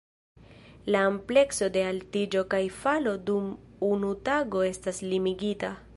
[0.93, 3.53] La amplekso de altiĝo kaj falo dum
[3.93, 5.75] unu tago estas limigita.